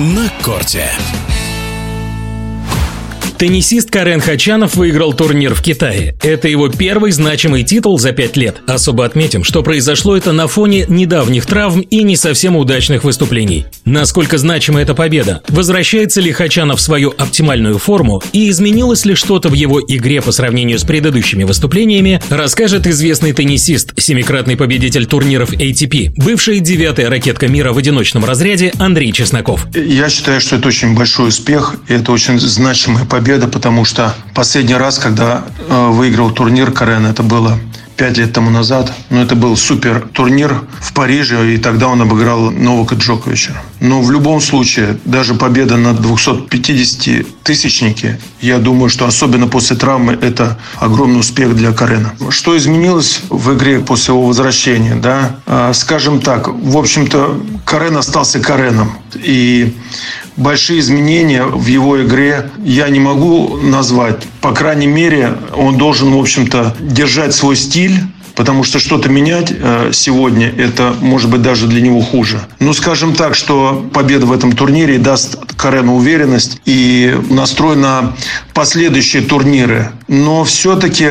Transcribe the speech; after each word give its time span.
на 0.00 0.30
корте. 0.42 0.90
Теннисист 3.40 3.90
Карен 3.90 4.20
Хачанов 4.20 4.74
выиграл 4.74 5.14
турнир 5.14 5.54
в 5.54 5.62
Китае. 5.62 6.14
Это 6.22 6.46
его 6.46 6.68
первый 6.68 7.10
значимый 7.10 7.62
титул 7.62 7.98
за 7.98 8.12
пять 8.12 8.36
лет. 8.36 8.58
Особо 8.66 9.06
отметим, 9.06 9.44
что 9.44 9.62
произошло 9.62 10.14
это 10.14 10.32
на 10.32 10.46
фоне 10.46 10.84
недавних 10.88 11.46
травм 11.46 11.80
и 11.80 12.02
не 12.02 12.16
совсем 12.16 12.54
удачных 12.54 13.02
выступлений. 13.02 13.64
Насколько 13.86 14.36
значима 14.36 14.82
эта 14.82 14.94
победа? 14.94 15.40
Возвращается 15.48 16.20
ли 16.20 16.32
Хачанов 16.32 16.80
в 16.80 16.82
свою 16.82 17.14
оптимальную 17.16 17.78
форму 17.78 18.22
и 18.34 18.50
изменилось 18.50 19.06
ли 19.06 19.14
что-то 19.14 19.48
в 19.48 19.54
его 19.54 19.80
игре 19.80 20.20
по 20.20 20.32
сравнению 20.32 20.78
с 20.78 20.84
предыдущими 20.84 21.44
выступлениями, 21.44 22.20
расскажет 22.28 22.86
известный 22.86 23.32
теннисист, 23.32 23.98
семикратный 23.98 24.58
победитель 24.58 25.06
турниров 25.06 25.54
ATP, 25.54 26.12
бывшая 26.18 26.58
девятая 26.58 27.08
ракетка 27.08 27.48
мира 27.48 27.72
в 27.72 27.78
одиночном 27.78 28.22
разряде 28.26 28.74
Андрей 28.78 29.12
Чесноков. 29.12 29.66
Я 29.74 30.10
считаю, 30.10 30.42
что 30.42 30.56
это 30.56 30.68
очень 30.68 30.94
большой 30.94 31.28
успех, 31.28 31.76
и 31.88 31.94
это 31.94 32.12
очень 32.12 32.38
значимая 32.38 33.06
победа 33.06 33.29
победа, 33.30 33.46
потому 33.46 33.84
что 33.84 34.12
последний 34.34 34.74
раз, 34.74 34.98
когда 34.98 35.44
э, 35.68 35.88
выиграл 35.90 36.32
турнир 36.32 36.72
Карен, 36.72 37.06
это 37.06 37.22
было 37.22 37.60
пять 37.96 38.18
лет 38.18 38.32
тому 38.32 38.50
назад. 38.50 38.92
Но 39.10 39.22
это 39.22 39.36
был 39.36 39.56
супер 39.56 40.08
турнир 40.12 40.62
в 40.80 40.92
Париже, 40.94 41.54
и 41.54 41.58
тогда 41.58 41.88
он 41.88 42.00
обыграл 42.00 42.50
Новака 42.50 42.96
Джоковича. 42.96 43.52
Но 43.78 44.00
в 44.00 44.10
любом 44.10 44.40
случае, 44.40 44.98
даже 45.04 45.34
победа 45.34 45.76
на 45.76 45.90
250-тысячнике, 45.90 48.18
я 48.40 48.58
думаю, 48.58 48.88
что 48.88 49.04
особенно 49.06 49.48
после 49.48 49.76
травмы, 49.76 50.18
это 50.20 50.58
огромный 50.76 51.20
успех 51.20 51.54
для 51.54 51.72
Карена. 51.72 52.14
Что 52.30 52.56
изменилось 52.56 53.20
в 53.28 53.54
игре 53.54 53.80
после 53.80 54.14
его 54.14 54.26
возвращения? 54.26 54.94
Да? 54.94 55.36
А, 55.46 55.74
скажем 55.74 56.20
так, 56.20 56.48
в 56.48 56.78
общем-то, 56.78 57.38
Карен 57.66 57.96
остался 57.96 58.40
Кареном. 58.40 58.92
И 59.14 59.74
большие 60.36 60.80
изменения 60.80 61.44
в 61.44 61.66
его 61.66 62.02
игре 62.02 62.50
я 62.64 62.88
не 62.88 63.00
могу 63.00 63.56
назвать. 63.58 64.26
По 64.40 64.52
крайней 64.52 64.86
мере, 64.86 65.34
он 65.54 65.78
должен, 65.78 66.12
в 66.12 66.18
общем-то, 66.18 66.76
держать 66.80 67.34
свой 67.34 67.56
стиль, 67.56 67.98
потому 68.40 68.64
что 68.64 68.78
что-то 68.78 69.08
менять 69.10 69.52
э, 69.52 69.90
сегодня 69.92 70.48
это 70.48 70.94
может 71.00 71.30
быть 71.30 71.42
даже 71.42 71.66
для 71.66 71.82
него 71.82 72.00
хуже. 72.00 72.40
Ну, 72.58 72.72
скажем 72.72 73.14
так, 73.14 73.34
что 73.34 73.86
победа 73.92 74.24
в 74.24 74.32
этом 74.32 74.52
турнире 74.52 74.98
даст 74.98 75.36
Карену 75.56 75.96
уверенность 75.96 76.60
и 76.64 77.14
настрой 77.28 77.76
на 77.76 78.16
последующие 78.54 79.22
турниры. 79.22 79.92
Но 80.08 80.44
все-таки 80.44 81.10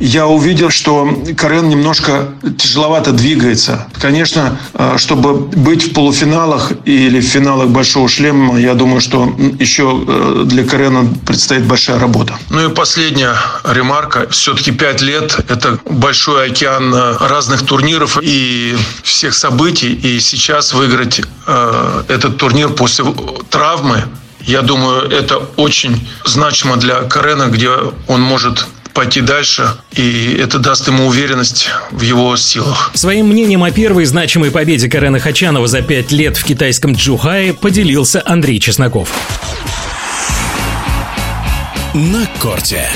я 0.00 0.26
увидел, 0.26 0.70
что 0.70 1.08
Карен 1.36 1.68
немножко 1.68 2.30
тяжеловато 2.58 3.12
двигается. 3.12 3.86
Конечно, 4.00 4.58
э, 4.72 4.96
чтобы 4.96 5.34
быть 5.34 5.90
в 5.90 5.92
полуфиналах 5.92 6.72
или 6.86 7.20
в 7.20 7.24
финалах 7.24 7.68
Большого 7.68 8.08
шлема, 8.08 8.58
я 8.58 8.74
думаю, 8.74 9.02
что 9.02 9.32
еще 9.58 10.02
э, 10.06 10.42
для 10.46 10.64
Карена 10.64 11.06
предстоит 11.26 11.66
большая 11.66 11.98
работа. 11.98 12.38
Ну 12.48 12.70
и 12.70 12.74
последняя 12.74 13.34
ремарка. 13.64 14.26
Все-таки 14.30 14.72
пять 14.72 15.02
лет– 15.02 15.38
это 15.48 15.78
большой 15.84 16.50
океан 16.50 16.94
э, 16.94 17.16
разных 17.20 17.66
турниров 17.66 18.18
и 18.22 18.74
всех 19.02 19.34
событий. 19.34 19.92
И 19.92 20.18
сейчас 20.20 20.72
выиграть 20.72 21.20
этот 22.08 22.36
турнир 22.38 22.70
после 22.70 23.04
травмы, 23.50 24.04
я 24.42 24.62
думаю, 24.62 25.10
это 25.10 25.38
очень 25.56 26.08
значимо 26.24 26.76
для 26.76 27.02
Карена, 27.02 27.48
где 27.48 27.70
он 28.06 28.20
может 28.20 28.66
пойти 28.92 29.20
дальше, 29.20 29.68
и 29.92 30.36
это 30.40 30.58
даст 30.58 30.86
ему 30.88 31.06
уверенность 31.06 31.68
в 31.90 32.00
его 32.00 32.36
силах. 32.36 32.90
Своим 32.94 33.28
мнением 33.28 33.64
о 33.64 33.70
первой 33.70 34.04
значимой 34.04 34.50
победе 34.50 34.88
Карена 34.88 35.18
Хачанова 35.18 35.66
за 35.66 35.82
пять 35.82 36.12
лет 36.12 36.36
в 36.36 36.44
китайском 36.44 36.92
Джухае 36.92 37.54
поделился 37.54 38.22
Андрей 38.24 38.60
Чесноков. 38.60 39.10
На 41.94 42.26
корте. 42.40 42.88